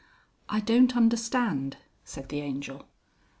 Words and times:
"I 0.49 0.61
don't 0.61 0.97
understand," 0.97 1.77
said 2.03 2.29
the 2.29 2.39
Angel. 2.41 2.87